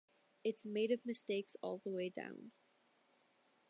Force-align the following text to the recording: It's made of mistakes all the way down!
It's 0.43 0.65
made 0.65 0.89
of 0.89 1.05
mistakes 1.05 1.55
all 1.61 1.77
the 1.77 1.91
way 1.91 2.09
down! 2.09 2.53